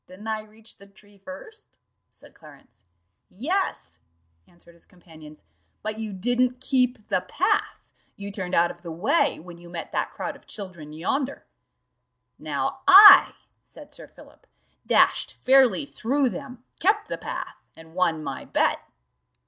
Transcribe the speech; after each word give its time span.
"Didn't 0.07 0.25
I 0.27 0.41
reach 0.41 0.77
the 0.77 0.87
tree 0.87 1.19
first?" 1.19 1.77
said 2.11 2.33
Clarence. 2.33 2.81
"Yes," 3.29 3.99
answered 4.47 4.73
his 4.73 4.87
companions; 4.87 5.43
"but 5.83 5.99
you 5.99 6.11
didn't 6.11 6.59
keep 6.59 7.07
the 7.09 7.21
path. 7.21 7.93
You 8.15 8.31
turned 8.31 8.55
out 8.55 8.71
of 8.71 8.81
the 8.81 8.89
way 8.91 9.39
when 9.39 9.59
you 9.59 9.69
met 9.69 9.91
that 9.91 10.09
crowd 10.09 10.35
of 10.35 10.47
children 10.47 10.91
yonder." 10.91 11.45
"Now 12.39 12.79
I," 12.87 13.35
said 13.63 13.93
Sir 13.93 14.07
Philip, 14.07 14.47
"dashed 14.87 15.33
fairly 15.35 15.85
through 15.85 16.29
them 16.29 16.63
kept 16.79 17.07
the 17.07 17.19
path, 17.19 17.61
and 17.75 17.93
won 17.93 18.23
my 18.23 18.43
bet." 18.43 18.79